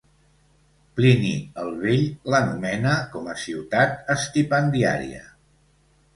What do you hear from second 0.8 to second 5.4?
Plini el vell l'anomena com a ciutat estipendiària.